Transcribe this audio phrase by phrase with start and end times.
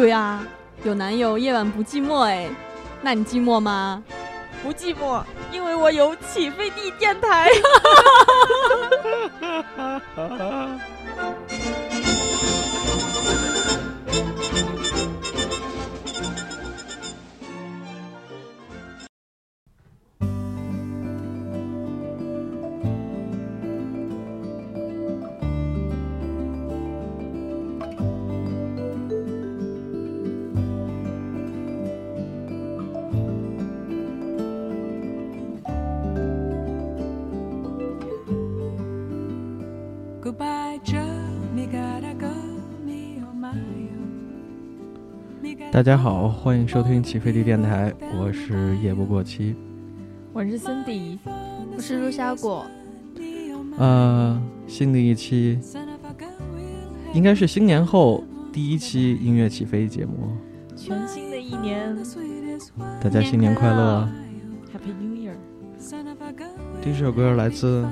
[0.00, 0.42] 对啊，
[0.82, 2.48] 有男友夜晚不寂寞哎，
[3.02, 4.02] 那你寂寞吗？
[4.62, 7.50] 不寂寞，因为我有起飞地电台。
[45.80, 49.56] 大家好，欢迎收听起飞地电台，我是夜不过期，
[50.30, 51.18] 我是森迪，
[51.74, 52.66] 我是陆小果。
[53.78, 55.58] 呃，新的一期
[57.14, 58.22] 应该是新年后
[58.52, 60.36] 第一期音乐起飞节目，
[60.76, 61.96] 全新的一年，
[63.02, 64.06] 大家新年快乐
[64.74, 65.32] ，Happy New Year。
[66.82, 67.86] 这首歌来自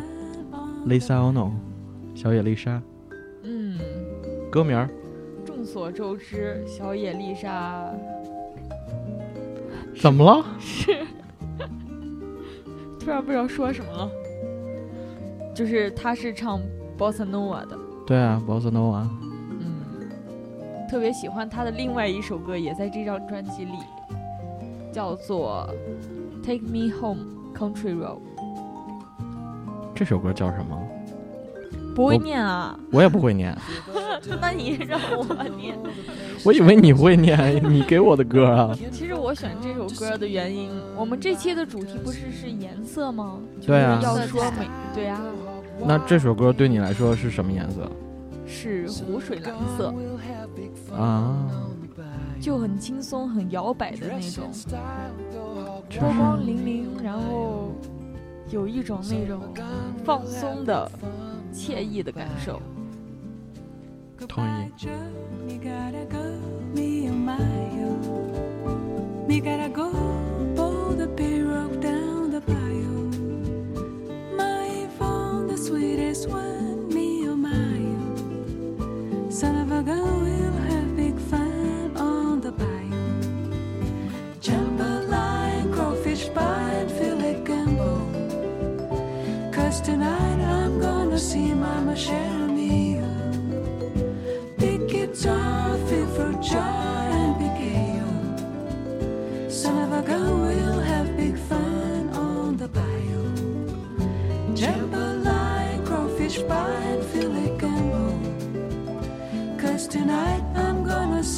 [0.87, 1.53] Lisa Ono，
[2.15, 2.83] 小野丽莎，
[3.45, 3.79] 嗯，
[4.51, 4.91] 歌名儿。
[4.91, 4.98] 众
[5.71, 7.85] 所周知，小野丽莎
[10.01, 10.43] 怎么了？
[10.59, 11.05] 是
[12.99, 14.11] 突然不知道说什么了。
[15.55, 16.59] 就是她是唱
[16.97, 17.79] Bossa Nova 的。
[18.07, 19.07] 对啊，Bossa Nova。
[19.61, 20.09] 嗯，
[20.89, 23.73] 特别喜欢她的另外一首歌，也在这张专辑里，
[24.91, 25.69] 叫做
[26.47, 28.21] 《Take Me Home Country Road》。
[29.95, 30.81] 这首歌叫什么？
[31.99, 32.79] 不会念啊！
[32.93, 33.53] 我也不会念。
[34.41, 35.25] 那你让我
[35.57, 35.77] 念？
[36.47, 38.73] 我以为你会念，你给我的歌啊。
[38.93, 43.41] 其实我选这首歌的原因，我们这期的主题不是是颜色吗？
[43.67, 43.99] 对啊。
[44.01, 45.21] 要说美，对啊。
[45.85, 47.91] 那这首歌对你来说是什么颜色？
[48.47, 49.93] 是湖水蓝色。
[50.97, 51.35] 啊。
[52.41, 54.45] 就很轻松、很摇摆的那种，
[55.99, 57.73] 波光粼粼，然后
[58.51, 59.41] 有一种那种
[60.05, 60.89] 放松的。
[61.53, 62.61] 惬意的感受。
[64.27, 64.49] 同意。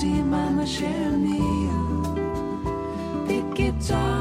[0.00, 1.40] See Mama share me.
[3.26, 4.19] Big guitar,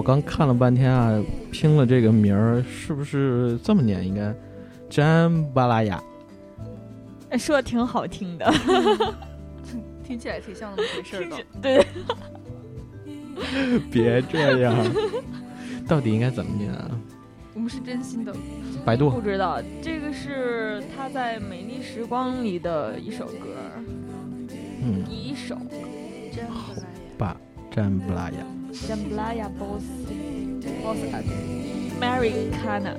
[0.00, 1.22] 我刚看了半天啊，
[1.52, 4.02] 拼了这个名儿是不是这么念？
[4.02, 4.34] 应该，
[4.88, 6.02] 詹巴拉雅。
[7.28, 8.50] 哎，说的挺好听的，
[10.02, 11.36] 听起来挺像那么回事的。
[11.60, 11.86] 对。
[13.92, 14.74] 别这样，
[15.86, 16.90] 到底应该怎么念啊？
[17.52, 18.34] 我们是真心的。
[18.86, 19.10] 百度。
[19.10, 23.48] 不知道，这个是他在《美丽时光》里的一首歌。
[24.82, 25.04] 嗯。
[25.04, 25.54] 第一首。
[26.48, 26.72] 好
[27.18, 27.36] 吧，
[27.70, 28.38] 詹布拉雅。
[28.72, 29.84] jambalaya both
[30.82, 31.02] both
[31.98, 32.96] marry Kana.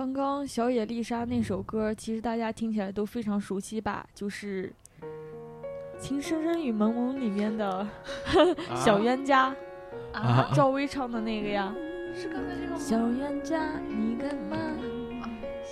[0.00, 4.06] 刚刚小野丽莎那首歌，其实大家听起来都非常熟悉吧？
[4.14, 4.72] 就是
[6.00, 7.86] 《情深深雨蒙蒙》里面的
[8.74, 9.54] 小冤家。
[10.14, 11.74] 啊赵薇唱的那个呀。
[12.14, 12.78] 是刚才这个吗？
[12.78, 14.56] 小冤家，你干嘛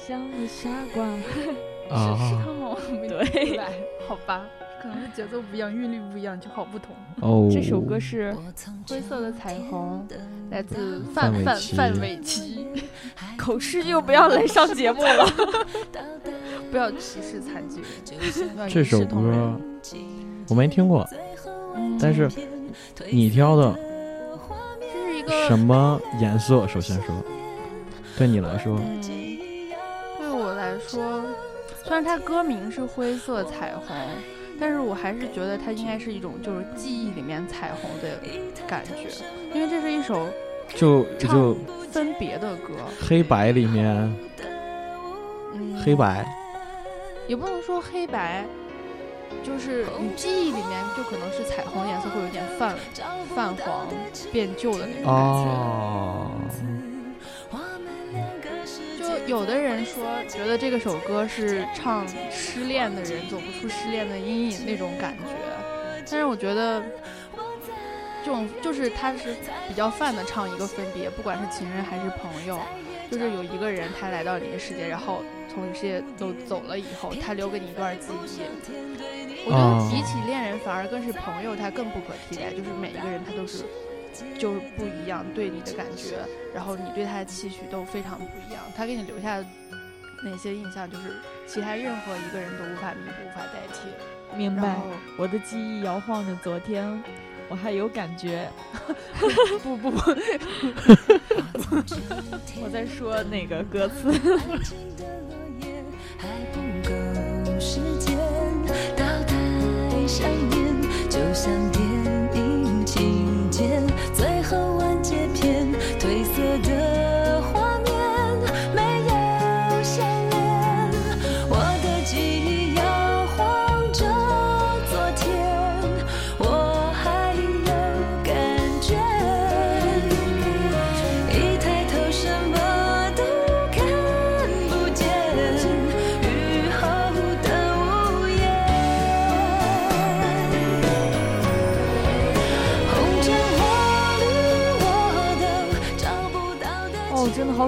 [0.06, 1.06] 像个傻瓜？
[1.24, 2.76] 是是啊他吗？
[2.76, 3.58] 我 没对
[4.06, 4.44] 好吧，
[4.82, 6.94] 可能是节奏不一样，韵律不一样，就好不同。
[7.22, 8.36] 哦，这首歌是
[8.86, 10.06] 灰色的彩虹，
[10.50, 12.57] 来自范范范玮琪。
[13.36, 15.26] 口吃就不要来上节目了。
[16.70, 17.80] 不要歧视残疾
[18.10, 19.58] 人， 这首歌
[20.48, 21.08] 我没听过，
[21.74, 22.30] 嗯但是
[23.10, 23.74] 你挑的
[24.80, 26.68] 这是一个什么颜色？
[26.68, 27.14] 首先说，
[28.18, 29.00] 对你来说，嗯，
[30.18, 31.22] 对我来说，
[31.84, 33.96] 虽然它歌名是灰色彩虹，
[34.60, 38.18] 但是我还是觉得它应该是一种就是记忆里面彩虹的
[38.66, 39.08] 感觉，
[39.54, 40.28] 因为这是一首
[40.74, 41.56] 就唱就
[41.90, 43.86] 分别的歌，黑白里面。
[45.54, 46.26] 嗯，黑白。
[47.26, 48.44] 也不能说黑白，
[49.44, 52.74] 就是你记忆里面就可能是彩虹颜色会有点泛
[53.34, 53.86] 泛黄
[54.32, 55.44] 变旧的那种感觉。
[55.50, 56.30] 哦，
[58.98, 65.24] 就有的人说，觉得这个首歌是唱失恋的人走不出失恋的阴影那种感觉，
[66.10, 66.82] 但是我觉得，
[68.28, 69.34] 这种就是他是
[69.66, 72.60] 比较泛的唱一个分别，不管是情人还是朋友，
[73.10, 78.42] 就是有一个人他来到你的世界，然后从你世界都走了以后，他留给你一段记忆。
[79.46, 83.64] 我觉哦得比起恋人，反而更是朋友，他更不可替代，就是每一个人他都是。
[84.38, 86.18] 就是不一样，对你的感觉，
[86.52, 88.60] 然后你对他的期许都非常不一样。
[88.76, 89.46] 他给你留下的
[90.22, 91.16] 那些印象，就是
[91.46, 93.88] 其他任何一个人都无法弥补、无法代替。
[94.36, 94.76] 明白，
[95.16, 97.02] 我的记忆摇晃着昨天，
[97.48, 98.48] 我还有感觉。
[99.62, 99.98] 不不不，
[102.62, 104.12] 我在说那个歌词。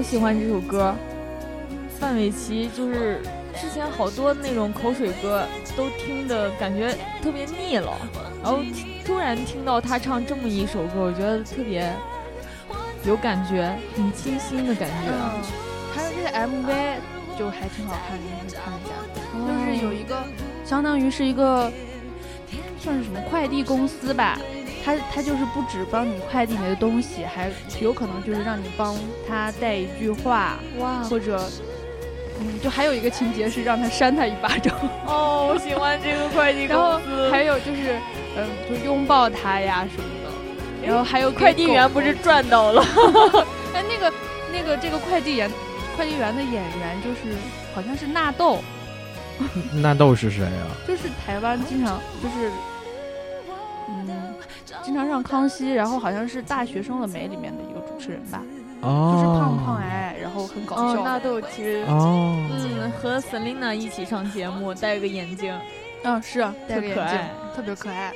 [0.01, 0.95] 哦，真的好喜欢这首歌。
[1.99, 3.21] 范玮琪就是
[3.61, 5.45] 之前好多那种口水歌
[5.77, 7.93] 都听的感觉特别腻了，
[8.43, 8.61] 然后
[9.05, 11.93] 突然听到他唱这么一首歌，我觉得特别
[13.05, 14.95] 有感觉，很清新的感觉。
[15.13, 15.43] 嗯，
[15.95, 16.97] 还有这个 MV
[17.39, 18.91] 就还挺好看的，你可以看一下。
[19.47, 20.23] 就是有一个，
[20.65, 21.71] 相当于是一个
[22.79, 24.39] 算是什么快递公司吧，
[24.85, 27.51] 他他就是不只帮你快递你的东西，还
[27.81, 28.97] 有可能就是让你帮
[29.29, 31.41] 他带一句话，哇或者。
[32.43, 34.75] 嗯，就还有一个情节是让他扇他一巴掌，
[35.07, 37.31] 哦，我喜欢这个快递然后公司。
[37.31, 37.99] 还有就是，
[38.35, 42.83] 嗯，就拥抱他呀什么的，然后还有快递员不是赚到了？
[43.77, 44.11] 哎，那个
[44.51, 45.51] 那个这个快递员，
[45.97, 47.37] 快递员的演员就是
[47.75, 48.61] 好像是纳豆，
[49.75, 50.65] 纳豆是谁啊？
[50.89, 52.53] 就是台湾经常就是，嗯，
[54.83, 58.43] 经常上康熙，然后好像是《大学生的美》里面的一个主持人吧，
[58.83, 61.05] 哦，就是胖胖矮矮，然后很搞哦，笑。
[61.05, 65.55] 纳豆其实哦，嗯，和 Selina 一起上节目，戴个眼镜，
[66.05, 68.13] 嗯，是啊戴个眼镜特可爱，特别可爱。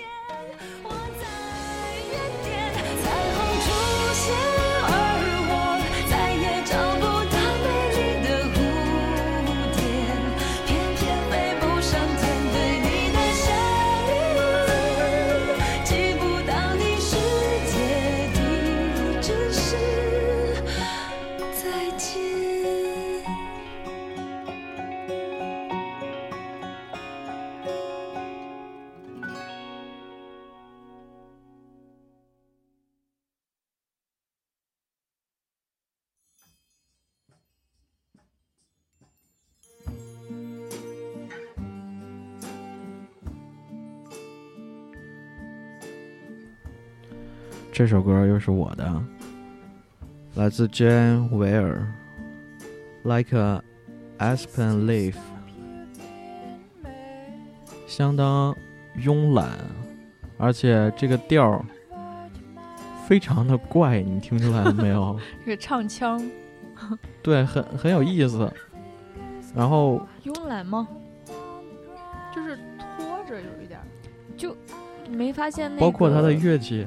[47.74, 49.02] 这首歌又是我的，
[50.36, 51.82] 来自 Jane Ware，
[53.02, 53.60] 《Like a
[54.16, 55.14] Aspen Leaf》，
[57.88, 58.56] 相当
[58.96, 59.58] 慵懒，
[60.38, 61.64] 而且这个调儿
[63.08, 65.18] 非常的怪，你听出来了没有？
[65.44, 66.24] 这个唱腔，
[67.24, 68.48] 对，很很有意思。
[69.52, 70.86] 然后慵懒吗？
[72.32, 73.80] 就是拖着有一点。
[74.36, 74.56] 就
[75.10, 76.86] 没发现那个包括他的乐器，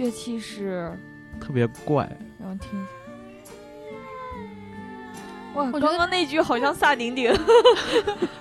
[0.00, 0.90] 乐乐器是，
[1.38, 2.10] 特别怪。
[2.38, 2.90] 让我听一下。
[5.54, 7.30] 哇，我觉得刚刚那句好像萨顶顶。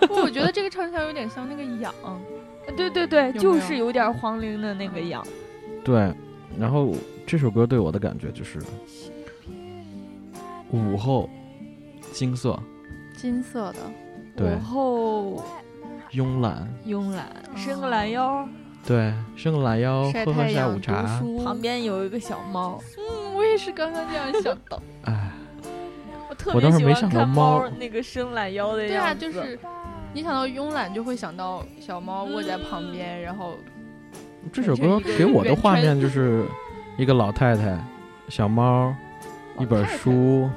[0.08, 1.94] 不 我觉得这个唱起来有点像那个痒，
[2.78, 5.22] 对对对，有有就是有点黄龄的那个痒。
[5.84, 6.14] 对，
[6.58, 6.96] 然后
[7.28, 8.60] 这首歌对我的感觉就是
[10.72, 11.30] 午后
[12.14, 12.58] 金色
[13.18, 13.80] 金色的。
[14.42, 15.44] 午后
[16.12, 18.48] 慵懒，慵懒，伸个懒腰，
[18.90, 22.82] 对，伸个懒腰，喝喝下午茶，旁边有一个小猫。
[22.98, 24.82] 嗯，我也是刚刚这样想到。
[25.04, 25.32] 哎，
[26.28, 29.32] 我特我倒是没别喜欢看想到猫猫那个伸懒腰的对啊，样子。
[29.32, 29.60] 就是
[30.12, 33.54] 你想到慵懒，就会想到小猫卧在旁边，然后
[34.52, 36.44] 这首歌给我的画面就是
[36.98, 37.78] 一个老太太、
[38.28, 38.92] 小猫、
[39.60, 40.50] 一本书、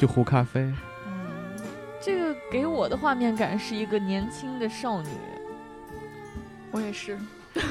[0.00, 0.60] 一壶咖啡。
[0.60, 1.58] 嗯，
[2.00, 5.08] 这个给我的画面感是一个年轻的少女。
[6.70, 7.18] 我也是。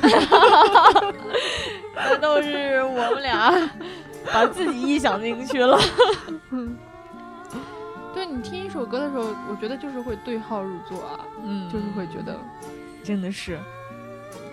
[1.95, 3.51] 难道是我们俩
[4.33, 5.77] 把自己臆想进去了？
[8.13, 12.35] 对你听一首歌的时候，我觉得就是会对号入座啊，嗯就是会觉得
[13.03, 13.57] 真的是，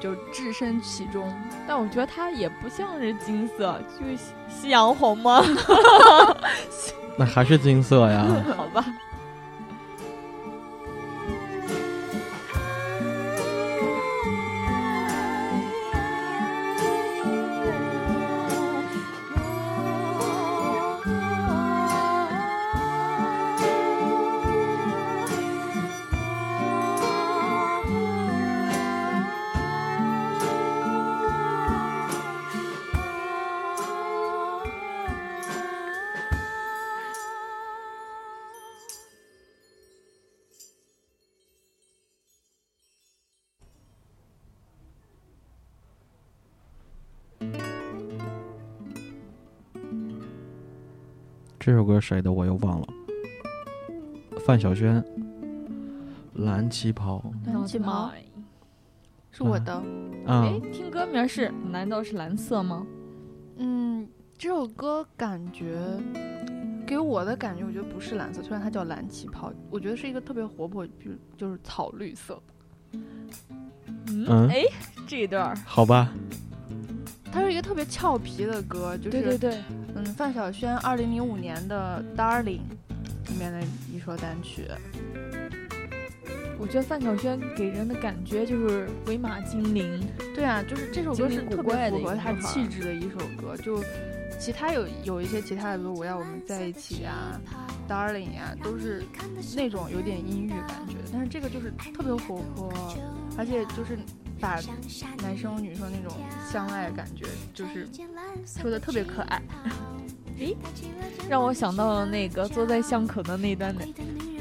[0.00, 1.32] 就置身其中。
[1.66, 5.42] 但我觉得它也不像是金色，就是夕夕阳红吗？
[7.18, 8.24] 那还是金色呀。
[8.56, 8.84] 好吧。
[51.66, 52.86] 这首歌谁的我又忘了。
[54.46, 55.02] 范晓萱，
[56.34, 58.08] 《蓝旗袍蓝旗袍
[59.32, 59.82] 是我的。》
[60.30, 61.52] 啊哎，，听歌名是？
[61.68, 62.86] 难道是蓝色吗？
[63.56, 64.06] 嗯，
[64.38, 65.76] 这首歌感觉
[66.86, 72.40] 给我的感觉，我觉得不是蓝色，虽然它叫蓝旗袍，我觉得是一个特别活泼，比如就是草绿色。
[72.92, 74.62] 嗯哎，
[75.04, 76.14] 这一段儿，好吧，
[77.32, 79.85] 它是一个特别俏皮的歌，就是对对对，嗯，
[80.16, 82.42] 范晓萱二零零五年的《Darling》
[83.28, 83.60] 里面的
[83.92, 84.66] 一首单曲。
[86.58, 90.02] 我觉得范晓萱给人的感觉就是鬼马精灵，
[90.34, 93.54] 对啊，就是这首歌是古特别符合她气质的一首歌。
[93.58, 93.84] 就
[94.40, 97.38] 其他有有一些其他的歌，我要我们在一起啊、
[97.86, 99.04] Darling 呀、都是
[99.54, 101.10] 那种有点阴郁感觉的。
[101.12, 102.72] 但是这个就是特别活泼，
[103.36, 103.98] 而且就是
[104.40, 104.58] 把
[105.22, 106.16] 男生女生那种
[106.50, 107.86] 相爱感觉，就是
[108.46, 109.42] 说的特别可爱。
[111.28, 113.86] 让我想到了那个坐在巷口的那段的，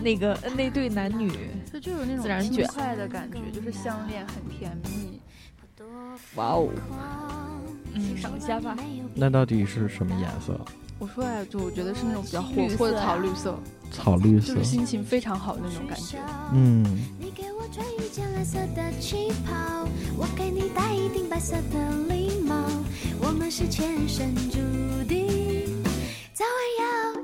[0.02, 1.32] 那个呃那对男女，
[1.72, 5.20] 就就有那种轻自然卷快的感觉，就是相恋很甜蜜。
[6.36, 6.70] 哇哦，
[7.94, 8.75] 嗯，赏一下吧。
[9.14, 10.60] 那到底是什么颜色？
[10.98, 13.60] 我说呀就我觉得是那种比较活泼的草绿色，
[13.92, 14.66] 草绿色就是。
[14.66, 16.18] 心情非常好的那种感觉。
[16.54, 16.84] 嗯，
[17.20, 19.86] 你给我穿一件蓝色的旗袍，
[20.18, 22.56] 我给你戴一顶白色的礼帽，
[23.20, 24.58] 我们是前生注
[25.06, 25.55] 定，
[26.36, 27.14] 早晚要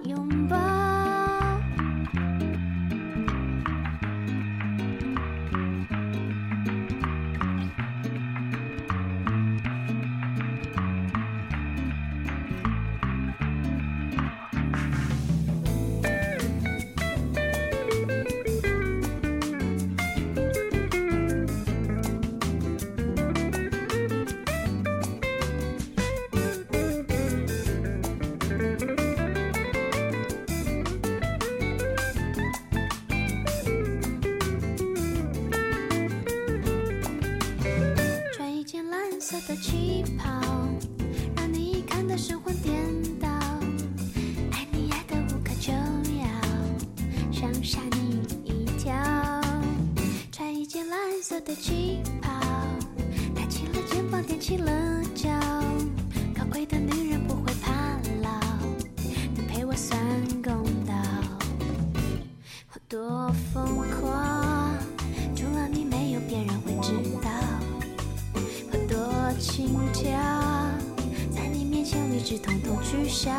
[73.12, 73.30] 笑，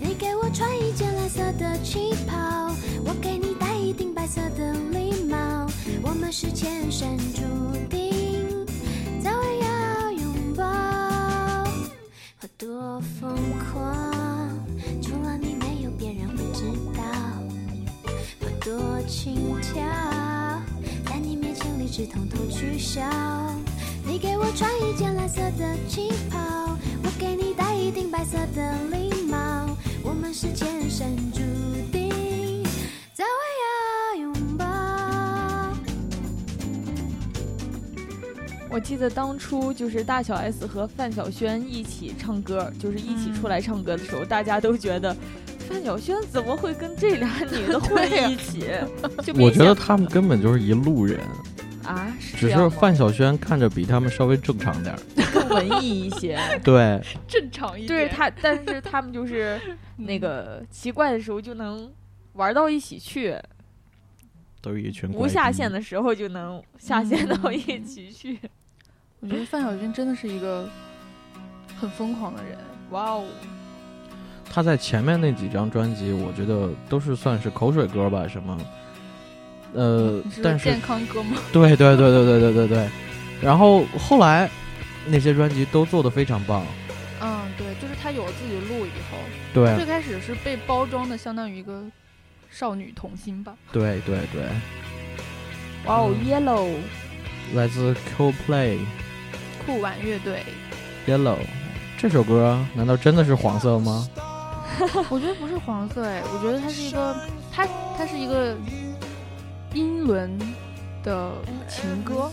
[0.00, 5.36] 你给我穿一件蓝色的旗袍，我给你戴一顶白色的礼帽，
[6.02, 7.42] 我们是前生注
[7.90, 8.66] 定，
[9.22, 10.64] 早晚要拥抱，
[12.40, 13.36] 我多疯
[13.70, 14.58] 狂，
[15.02, 16.64] 除了你没有别人会知
[16.96, 17.02] 道，
[18.40, 19.78] 我多轻佻，
[21.04, 23.02] 在你面前理智统统取消，
[24.06, 26.29] 你给我穿一件蓝色的旗袍。
[38.80, 45.16] 记得当初就是大小 S 和范晓萱一起唱歌，就是一起出来唱歌的时候，大家都觉得
[45.68, 48.64] 范晓萱怎么会跟这俩女的混一起？
[49.22, 51.20] 就我觉得他们根本就是一路人，
[51.84, 55.00] 啊，是只是范晓萱看着比他们稍微正常点儿。
[55.32, 56.38] 更文艺一些。
[56.64, 57.88] 对， 正常一些。
[57.88, 59.60] 对他，但是他们就是
[59.96, 61.90] 那个奇怪的时候就能
[62.32, 63.36] 玩到一起去，
[64.60, 68.38] 都是一群不下线的时候就能下线到一起去。
[69.20, 70.68] 我觉得范晓萱真的是一个
[71.78, 72.56] 很疯狂的人。
[72.90, 73.24] 哇哦，
[74.50, 78.58] 他在前面那几张专辑，我觉得都是算是口水歌吧，什么，
[79.74, 81.36] 呃，是但是健康歌吗？
[81.52, 82.88] 对对对对对对对对，
[83.40, 84.50] 然后后来
[85.06, 86.64] 那些专辑都做得非常棒，
[87.20, 89.18] 嗯，对，就是她有了自己的路以后，
[89.54, 91.84] 对最开始是被包装的相当于一个
[92.50, 93.54] 少女童星吧。
[93.70, 94.42] 对对对，
[95.84, 96.74] 哇哦嗯，Yellow，
[97.54, 98.78] 来自 Coldplay
[99.70, 100.42] 酷玩乐队
[101.06, 101.36] ，Yellow
[101.96, 104.04] 这首歌难道真的是黄色吗？
[105.08, 107.16] 我觉得不是黄色哎，我觉得它是一个，
[107.52, 108.56] 它它是一个
[109.72, 110.36] 英伦
[111.04, 111.30] 的
[111.68, 112.28] 情歌。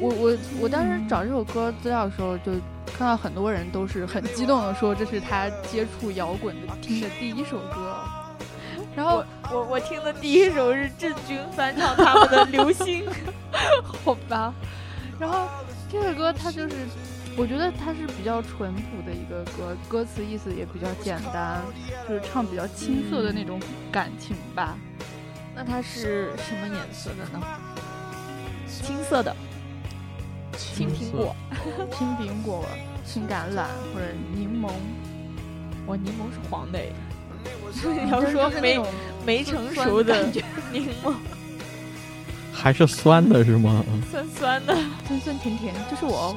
[0.00, 2.52] 我我我当时找这首歌资料的时候，就
[2.96, 7.94] 看到很多人都是很激动的说这是他接触摇滚的听的第一首歌。
[8.96, 13.04] 然后我我我听的第一首是郑钧翻唱他们的《流星》，
[14.02, 14.54] 好吧，
[15.18, 15.46] 然后
[15.94, 16.74] 这个歌它就是，
[17.36, 21.62] 我觉得它是比较淳朴的一个歌，歌词意思也比较简单，
[22.08, 23.60] 就是唱比较青涩的那种
[23.92, 24.76] 感情吧。
[25.54, 27.40] 那它是什么颜色的呢？
[28.68, 29.34] 青色的，
[30.56, 31.34] 青苹果，
[31.96, 32.66] 青苹果、
[33.06, 34.72] 青橄榄或者柠檬，
[35.86, 36.86] 哇，柠檬是黄的哎。
[38.04, 38.80] 你要说没
[39.24, 41.14] 没成熟的感觉，柠檬，
[42.64, 43.84] 还是酸的是吗？
[44.10, 44.74] 酸酸的，
[45.06, 46.36] 酸酸甜甜，就是我哦。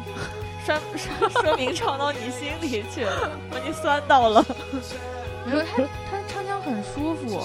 [0.66, 4.46] 酸说说明唱到你心里去了，把你酸到了。
[5.46, 7.42] 没有他，他唱腔很舒服，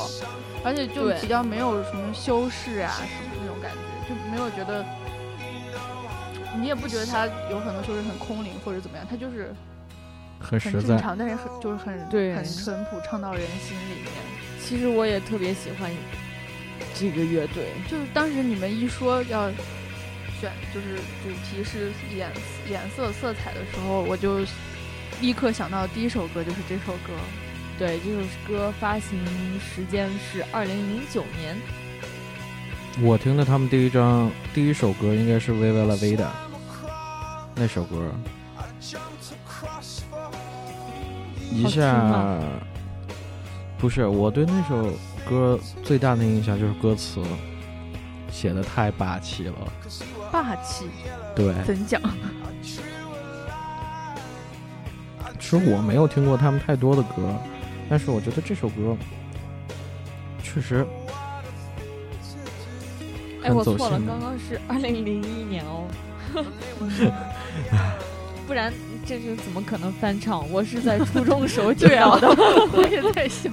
[0.65, 4.85] 而且就比较没有什么修饰啊什么那种感觉，就没有觉得，
[6.61, 9.55] 你也不觉得他有很多时候是很空灵或者怎么样，他就是
[10.41, 10.79] 很实在。
[10.81, 14.07] 很正常，但是很就是很对很淳朴，唱到人心里面。
[14.61, 15.89] 其实我也特别喜欢
[16.95, 19.51] 这个乐队，就是当时你们一说要
[20.41, 22.31] 选，就是主题是颜
[22.71, 24.41] 颜色色彩的时候，我就
[25.21, 27.13] 立刻想到第一首歌就是这首歌。
[27.79, 29.19] 对，这首歌发行
[29.59, 31.57] 时间是二零零九年。
[33.01, 36.27] 我听的他们第一张第一首歌应该是《Viva La Vida》
[37.55, 38.13] 那首歌，
[41.51, 42.39] 一下
[43.79, 44.93] 不是我对那首
[45.29, 47.21] 歌最大的印象就是歌词
[48.31, 49.55] 写的太霸气了，
[50.31, 50.87] 霸气
[51.35, 52.01] 对，怎讲？
[55.39, 57.35] 其实我没有听过他们太多的歌，
[57.91, 58.97] 但是我觉得这首歌
[60.43, 60.87] 确实
[63.43, 65.87] 哎，我错了，刚刚是 二零零一年哦，
[68.47, 68.73] 不然
[69.05, 70.49] 这是怎么可能翻唱？
[70.51, 72.29] 我是在初中时候 听到的。
[72.73, 73.53] 我也在想。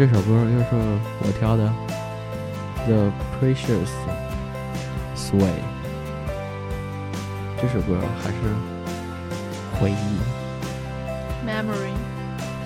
[0.00, 0.68] 这首歌又是
[1.20, 1.64] 我挑的，
[2.86, 3.92] 《The Precious
[5.14, 5.36] Sway》。
[7.60, 8.36] 这首歌还是
[9.78, 10.18] 回忆
[11.46, 11.92] ，Memory，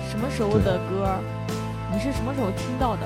[0.09, 1.19] 什么时候的歌？
[1.91, 3.05] 你是什么时候听到的？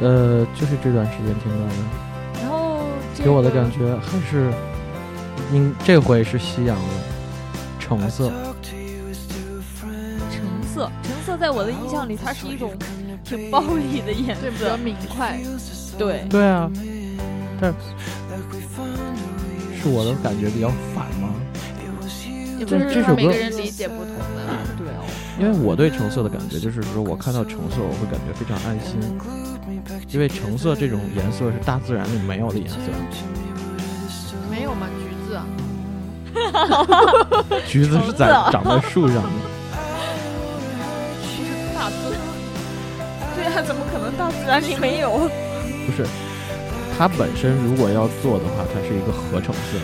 [0.00, 2.78] 呃，就是这段时间听到的，然后
[3.14, 4.50] 这给我的感觉还是，
[5.52, 6.82] 应这回是夕阳的，
[7.78, 8.32] 橙色。
[11.66, 12.72] 的印象里，它是一种
[13.24, 14.76] 挺暴力的颜对，比较。
[14.76, 15.38] 明快。
[15.98, 16.70] 对，对啊，
[17.60, 19.18] 这 Like we found a
[19.74, 19.80] way.
[19.82, 21.28] 是我的感觉比较反吗
[22.58, 24.46] 是这首歌每个人理解不同的。
[24.76, 25.04] 对哦，
[25.38, 28.98] 因为我对橙色的感觉就是说，我看到橙色我会感觉非常安心
[30.10, 32.76] 因为橙色这种颜色是大自然里没有的颜色。
[34.50, 34.86] 没有吗？
[34.98, 35.44] 橘子啊，
[37.66, 39.30] 橘子是在长在树上的，
[44.30, 45.28] 自然里没有？
[45.86, 46.06] 不是。
[46.98, 49.76] 它本身如果要做的话，它是一个合成色。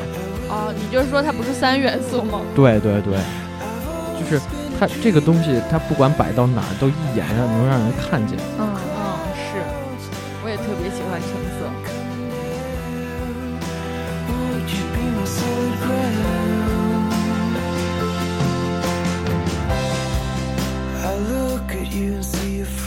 [0.48, 2.40] 哦，你就是说它不是三元素吗？
[2.54, 3.18] 对对对，
[4.18, 4.40] 就是
[4.80, 8.38] 它这个东西，它不管摆到哪儿，都一眼让能让人看见。
[8.58, 9.00] 嗯嗯，
[9.36, 9.60] 是，
[10.42, 11.68] 我也特别喜欢橙色。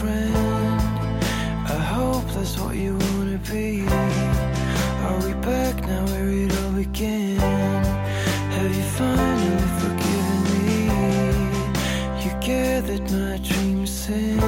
[0.06, 0.35] Would
[2.60, 3.86] what you wanna be.
[5.06, 7.38] Are we back now where it all began?
[8.56, 10.76] Have you finally forgiven me?
[12.24, 14.45] You gathered my dreams in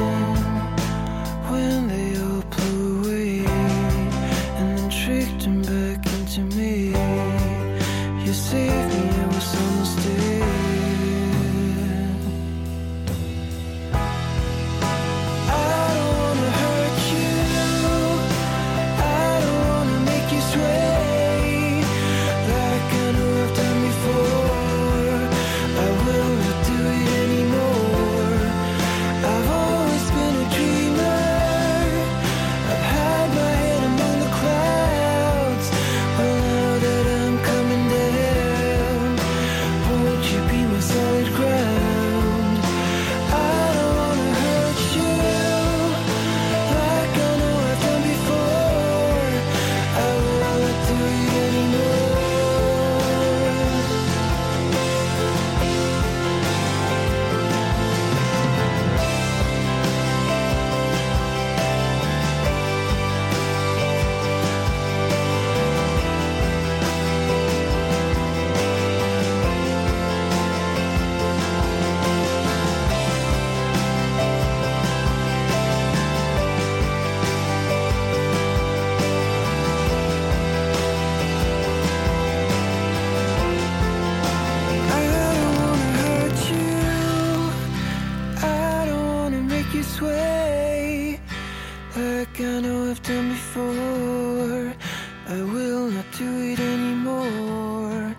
[95.91, 98.15] not do it anymore.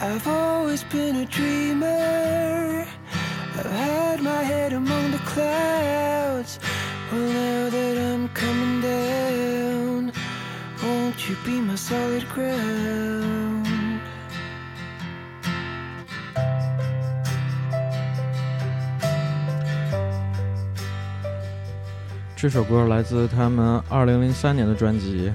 [0.00, 2.86] I've always been a dreamer.
[3.58, 6.58] I've had my head among the clouds.
[7.10, 10.12] Well, now that I'm coming down,
[10.82, 13.66] won't you be my solid ground?
[22.36, 25.30] 这首歌来自他们二零零三年的专辑《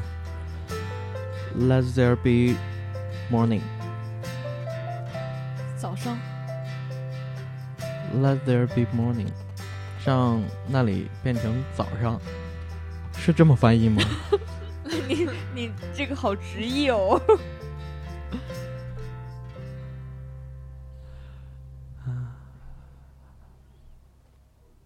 [1.59, 2.55] Let There Be
[3.31, 3.61] Morning》。
[5.79, 6.19] 早上
[8.15, 9.29] Let there be morning，
[10.05, 12.21] 让那里变成早上，
[13.15, 14.03] 是这么翻译吗？
[15.09, 17.21] 你你这个好直译哦。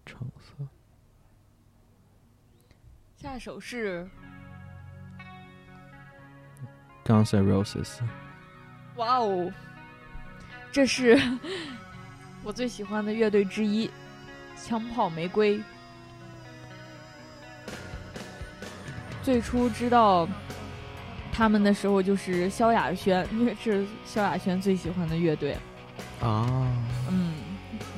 [0.05, 0.65] 橙色，
[3.17, 4.09] 下首是
[7.11, 7.99] Guns N' Roses，
[8.95, 9.51] 哇哦，
[10.71, 11.21] 这是
[12.41, 13.91] 我最喜欢的乐队之一，
[14.55, 15.61] 枪炮玫瑰。
[19.21, 20.25] 最初知道
[21.33, 25.57] 他们的时候就是萧亚轩，因为是萧亚轩最喜欢的乐队，
[26.21, 26.65] 啊，
[27.09, 27.33] 嗯，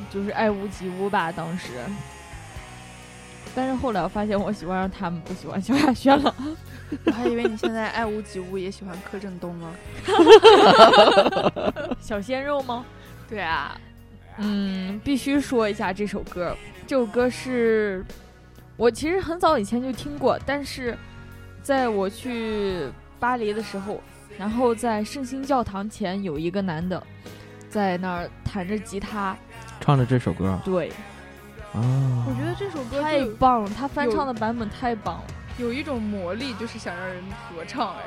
[0.10, 1.70] 就是爱屋及乌吧当时。
[3.56, 6.34] 但是后来我发现我喜欢上他们，不喜欢萧亚轩了。
[7.06, 9.76] 我还以为你现在爱屋及乌，也喜欢柯震东呢。
[12.00, 12.86] 小鲜肉吗？
[13.30, 13.80] 对啊，
[14.38, 16.56] 嗯，必须说一下这首歌。
[16.86, 18.06] 这首歌是
[18.78, 20.98] 我其实很早以前就听过，但是
[21.62, 22.88] 在我去
[23.20, 24.02] 巴黎的时候，
[24.38, 27.02] 然后在圣心教堂前有一个男的
[27.70, 29.36] 在那儿弹着吉他，
[29.80, 30.92] 唱着这首歌对，
[31.74, 31.82] 啊
[32.28, 35.24] 我，觉得这首歌太棒了，他翻唱的版本太棒了。
[35.58, 37.90] 有一种魔力，就是想让人合唱。
[37.90, 38.02] 哎，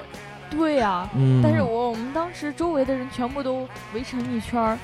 [0.50, 4.79] 对呀、嗯，但是我我们当时周围的人全部都围成一圈儿，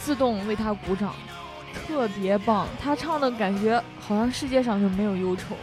[0.00, 1.14] 自动为他鼓掌，
[1.86, 2.66] 特别棒。
[2.82, 5.56] 他唱的感觉好像世界上就没有忧愁。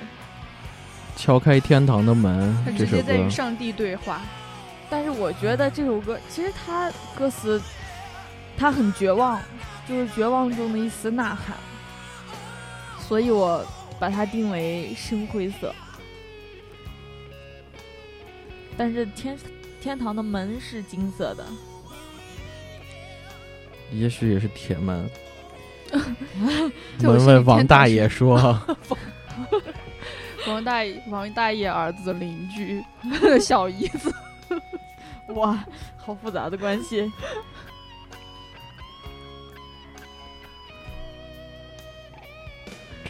[1.15, 4.21] 敲开天堂的门他直接在与上帝对话。
[4.89, 7.61] 但是我觉得这首歌其实他歌词，
[8.57, 9.39] 他很绝望，
[9.87, 11.55] 就是绝望中的一丝呐喊，
[13.11, 13.61] 所以我
[13.99, 15.75] 把它定为深灰色。
[18.77, 19.37] 但是天
[19.81, 21.45] 天堂的门是金色的，
[23.91, 25.09] 也许也是铁门。
[26.97, 28.57] 在我问问王大爷说
[30.47, 32.81] 王大爷，王大爷儿子的邻居，
[33.41, 34.09] 小姨子。
[35.35, 35.65] 哇，
[35.97, 37.11] 好复杂的关系。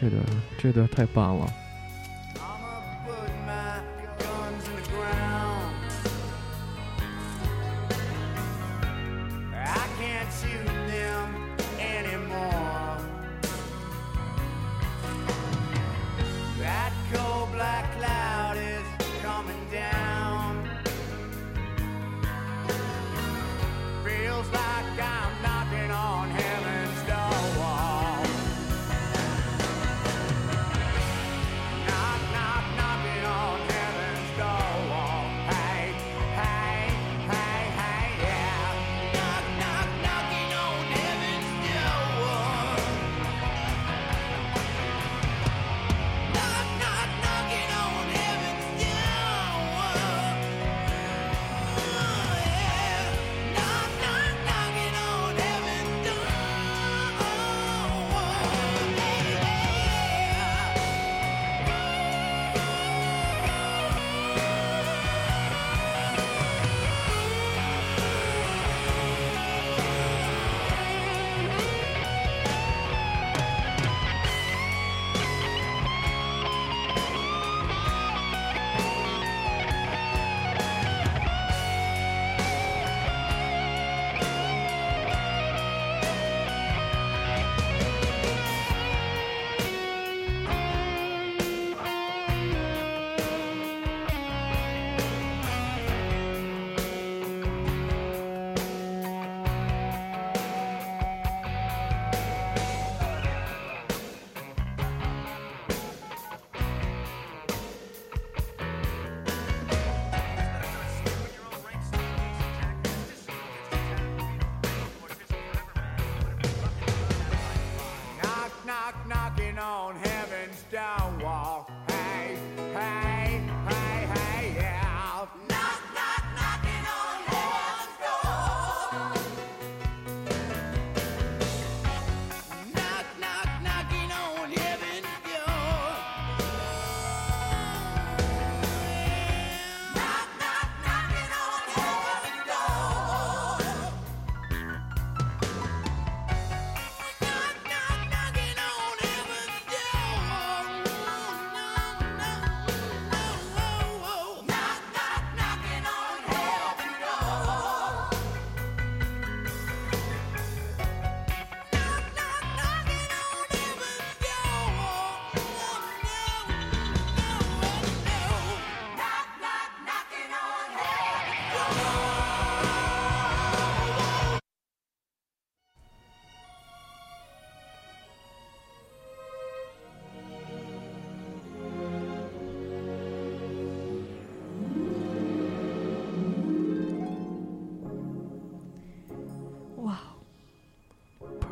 [0.02, 0.24] 这段
[0.58, 1.48] 这段太棒了，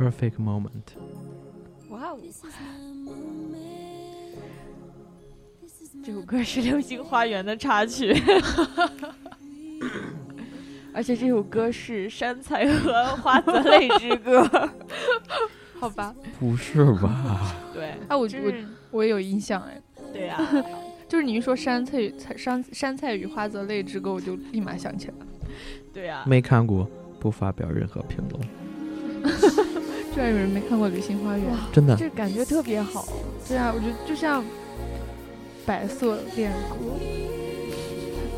[0.09, 0.95] perfect moment。
[1.89, 2.19] 哇哦！
[6.03, 8.11] 这首歌是《流星花园》的插曲。
[10.91, 14.43] 而且这首歌是山菜和花泽类之歌。
[15.79, 17.55] 好吧，不是吧？
[17.73, 20.41] 对，啊，我我就是我也有印象哎，对呀、
[21.07, 25.25] 就是你一说山菜与菜山山菜与花泽类之歌，我就立马想起来了。
[25.93, 28.41] 对呀、没看过，不发表任何评论。
[30.19, 31.45] 居然有人没看过《流星花园》？
[31.71, 33.07] 真的，这感觉特别好。
[33.47, 34.43] 对啊，我觉得就像
[35.65, 36.99] 白色恋歌，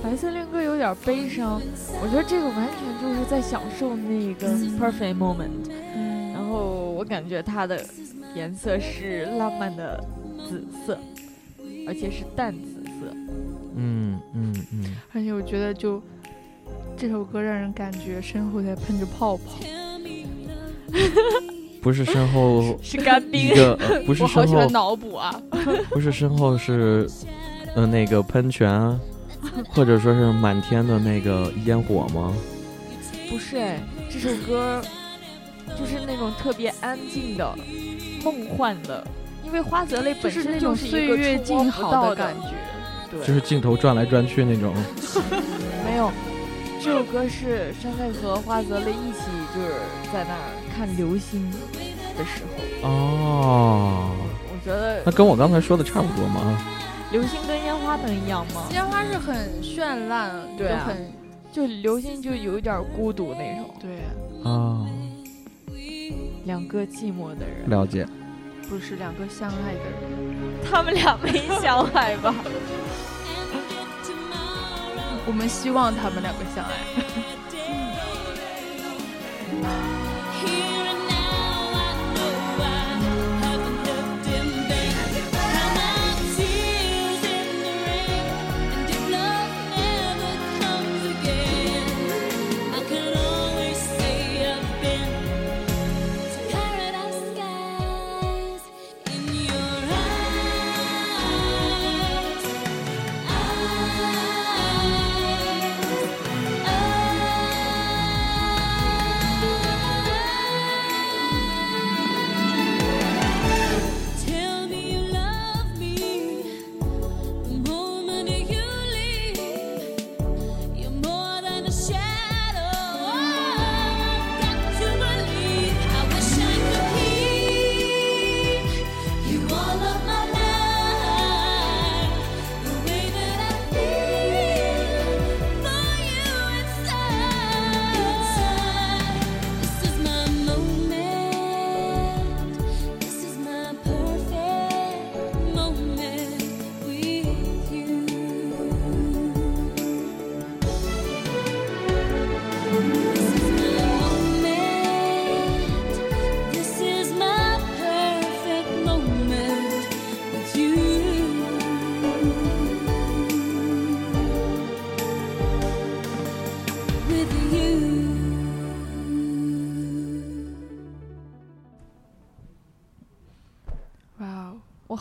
[0.04, 1.60] 白色恋歌有点悲伤，
[2.04, 5.50] 我觉得这个完全就是在享受那个 perfect moment。
[5.96, 7.84] 嗯，然后我感觉它的
[8.36, 10.00] 颜色是浪漫的
[10.48, 11.00] 紫色，
[11.88, 13.12] 而且是淡紫色。
[13.76, 16.00] 嗯嗯嗯，而且我觉得就
[16.96, 19.58] 这首歌让人感觉身后在喷着泡泡。
[21.82, 25.41] 不是身后 是干一冰，个，呃不是我好身后喜欢，脑补啊！
[25.89, 27.10] 不是身后是，
[27.76, 29.00] 呃，那个喷泉，
[29.74, 32.34] 或者说是满天的那个烟火吗？
[33.30, 34.82] 不是哎，这首歌
[35.80, 37.58] 就是那种特别安静的、
[38.24, 39.06] 梦幻的，
[39.44, 42.50] 因为花泽类本身就是那种是一个岁月静好的感觉。
[43.10, 44.74] 对，就是镜头转来转去那种。
[45.86, 46.12] 没有。
[46.84, 49.68] 这首歌是山菜和花泽类一起就是
[50.12, 50.40] 在那儿
[50.76, 51.52] 看流星
[52.18, 52.44] 的时
[52.82, 54.10] 候，哦，
[54.52, 56.58] 我觉得那跟我刚才说的差不多嘛。
[57.12, 58.64] 流星跟烟花能一样吗？
[58.72, 61.12] 烟花是很绚烂，对啊就很
[61.52, 64.00] 就流星就有一点孤独那种，对，
[64.50, 64.88] 啊，
[66.46, 68.08] 两个寂寞的人，了解。
[68.70, 69.94] 不是两个相爱的人。
[70.64, 72.34] 他们俩没相爱吧？
[75.28, 76.72] 我们希望他们两个相爱。
[79.60, 79.90] 哇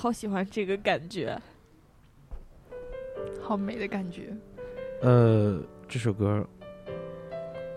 [0.01, 1.39] 好喜欢这个感觉。
[3.43, 4.35] 好美的感觉。
[5.03, 6.43] 呃，这首歌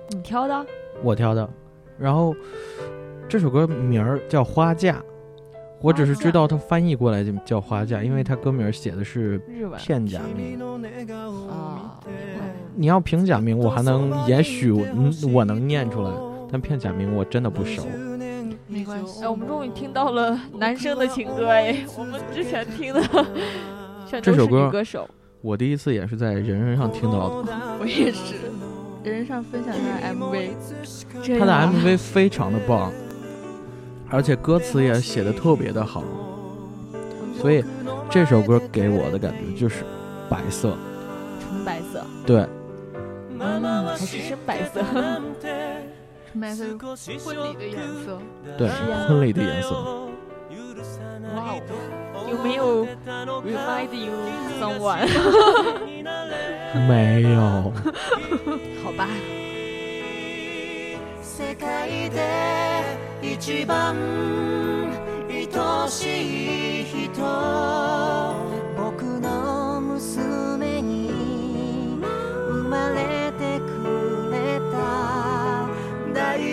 [0.07, 0.65] 你挑的？
[1.03, 1.49] 我挑的，
[1.99, 2.33] 然后
[3.27, 4.99] 这首歌名儿叫《花嫁》，
[5.81, 10.57] 我只是知道它翻译过来就叫花嫁，因为它歌名儿写的是日文片假名。
[11.49, 11.99] 啊，
[12.73, 16.11] 你要平假名，我还能，也许嗯我能念出来，
[16.49, 17.85] 但片假名我真的不熟。
[18.73, 23.01] 没关系哎，我们终于听到了男生的情歌哎，我们之前听的
[24.07, 25.07] 全都是这首歌女歌手。
[25.41, 28.35] 我第一次也是在人人上听到的， 我也是。
[29.03, 30.51] 人人上分享他的 MV，
[31.37, 32.89] 他的 MV 非常的棒，
[34.09, 36.01] 而且歌词也写的特别的好，
[37.37, 37.61] 所以
[38.09, 39.83] 这首歌给我的感觉就是
[40.29, 40.77] 白色，
[41.41, 42.47] 纯白色，对，
[43.39, 44.81] 嗯，还是深白色。
[46.32, 46.64] 纯白色
[46.96, 48.20] 是婚礼的颜色。
[48.56, 49.70] 对是呀，婚礼的颜色。
[51.34, 51.54] 哇
[52.14, 52.86] 哦，有没有
[53.42, 54.12] remind you
[54.58, 55.06] someone？
[56.86, 57.72] 没有，
[58.82, 59.06] 好吧，
[61.22, 61.64] 世界
[62.08, 62.16] で
[63.20, 63.94] 一番
[65.28, 65.46] 愛
[65.88, 67.12] しい人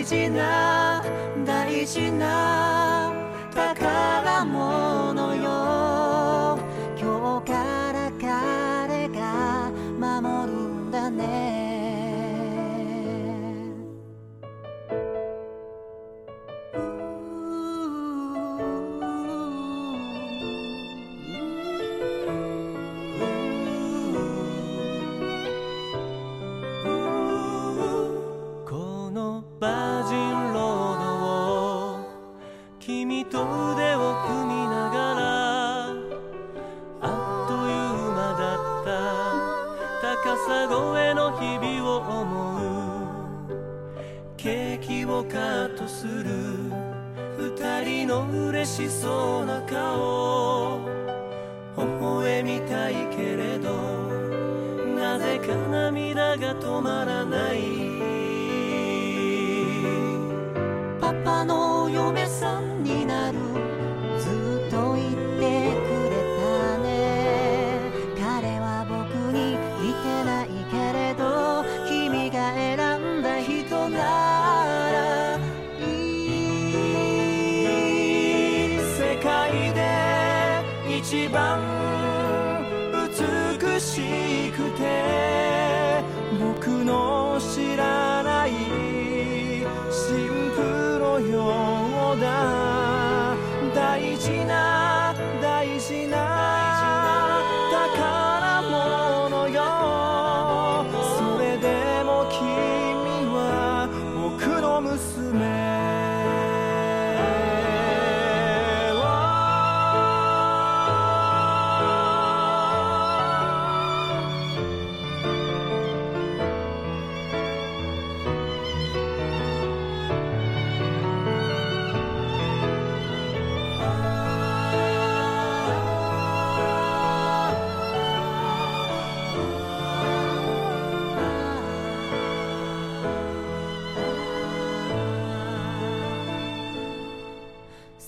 [0.01, 1.03] 大事な
[1.45, 3.13] 大事な
[3.53, 5.90] 宝物よ。
[45.71, 46.23] とする。
[47.37, 50.79] 二人の嬉しそうな顔。
[51.77, 53.71] 微笑みたいけれど
[54.95, 57.80] なぜか涙が止まらない。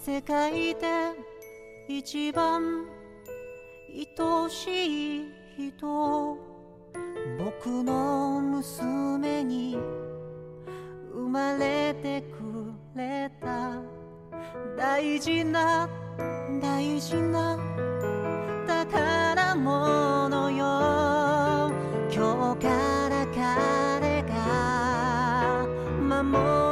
[0.06, 1.14] 世界で
[1.88, 2.86] 一番
[3.90, 6.38] 愛しい人
[7.38, 9.78] 僕の娘に
[11.14, 13.82] 生まれてくれた
[14.78, 15.88] 大事な
[16.62, 17.58] 大事な
[18.68, 21.72] 宝物よ。
[22.14, 25.66] 今日から彼が
[26.02, 26.63] 守る。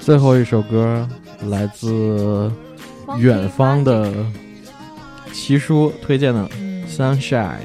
[0.00, 1.08] 最后一首歌
[1.48, 2.50] 来自
[3.18, 4.12] 远方的
[5.32, 7.58] 奇叔推荐的《嗯，Sunshine》。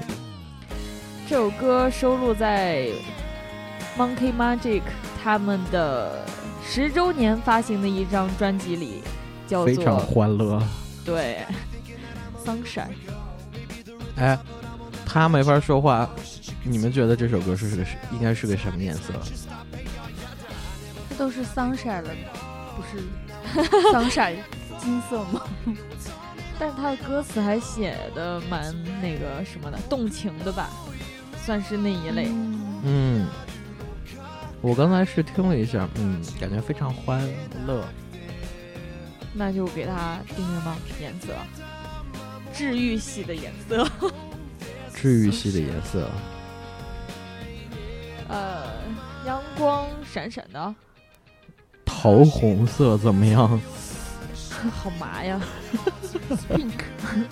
[1.27, 2.87] 这首歌收录在
[3.97, 4.83] Monkey Magic
[5.23, 6.23] 他们的
[6.63, 9.01] 十周年发行的一张专辑里，
[9.47, 10.61] 叫做非常欢乐。
[11.03, 11.39] 对
[12.45, 12.93] Sunshine。
[14.17, 14.37] 哎，
[15.05, 16.07] 他没法说话，
[16.63, 19.13] 你们觉得这首歌是个是应该是个什么颜色？
[21.17, 22.11] 这都是 sunshine 了，
[22.75, 23.01] 不是
[23.91, 24.35] sunshine
[24.77, 25.41] 金色吗？
[26.59, 30.69] 但是他的歌词还写的蛮那个什么的，动情的吧，
[31.43, 32.27] 算是那一类。
[32.83, 33.27] 嗯，
[34.61, 37.27] 我刚才是听了一下，嗯，感觉非常欢
[37.65, 37.83] 乐。
[39.33, 41.27] 那就给他定个吧颜色，
[42.53, 43.87] 治愈系的颜色。
[44.93, 46.09] 治愈系的颜色，
[48.29, 48.65] 呃，
[49.27, 50.75] 阳光闪闪的，
[51.99, 53.59] 桃红色怎么样？
[54.71, 55.39] 好麻呀
[56.49, 56.71] ，pink。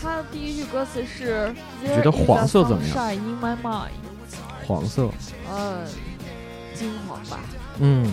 [0.00, 1.52] 他的第一句歌词是
[1.84, 3.90] 觉得黄色怎么样 Shine in my mind，
[4.66, 5.10] 黄色。
[5.50, 5.84] 呃，
[6.74, 7.40] 金黄吧。
[7.80, 8.06] 嗯，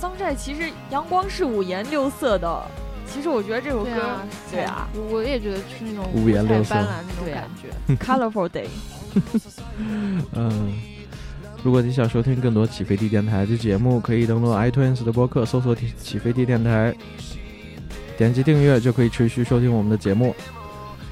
[0.00, 2.62] 桑寨其实阳光是五颜六色的，
[3.16, 7.68] 其实我觉得这首歌对啊，对啊我也觉得是那种五颜六色彩斑斓那种感觉。
[7.96, 8.66] colorful day。
[10.32, 10.74] 嗯，
[11.64, 16.94] 如果你想收听更多起飞地电台的节目，可以登录 iTunes 的播客，搜索“起起飞地电台”，
[18.18, 20.36] 点击订阅就可以持续收听我们的节目。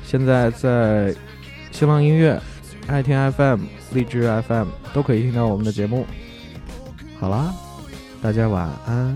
[0.05, 1.14] 现在在
[1.72, 2.38] 新浪音乐、
[2.86, 3.61] 爱听 FM、
[3.92, 6.07] 荔枝 FM 都可以听到我们的节目。
[7.18, 7.55] 好啦，
[8.20, 9.14] 大家晚安。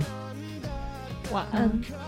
[1.31, 2.08] 晚安。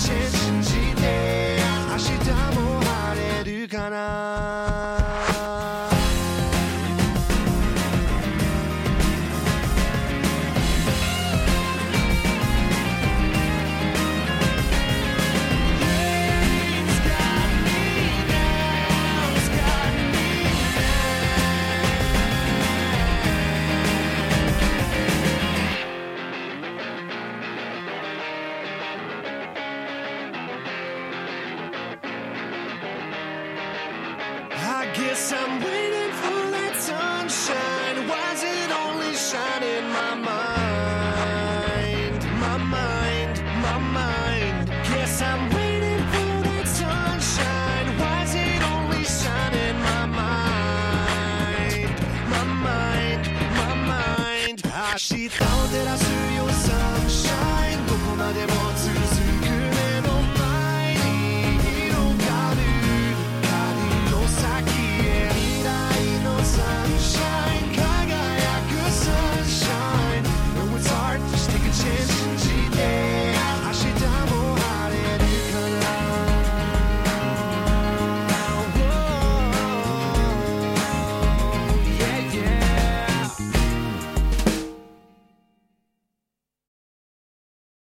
[0.00, 1.58] 信じて
[1.90, 2.08] 明日
[2.58, 4.49] も晴れるかな。